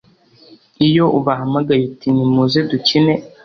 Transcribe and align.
Iyo 0.87 1.05
ubahamagaye 1.17 1.81
uti 1.89 2.07
nimuze 2.15 2.59
dukine 2.69 3.13